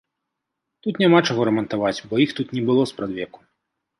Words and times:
Тут 0.85 0.95
няма 1.03 1.19
чаго 1.33 1.41
рамантаваць, 1.51 2.03
бо 2.13 2.21
іх 2.25 2.33
тут 2.39 2.47
не 2.59 2.63
было 2.69 2.89
спрадвеку. 2.93 3.39